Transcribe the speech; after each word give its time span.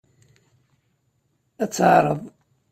Ad 1.63 1.71
teɛreḍ. 1.71 2.21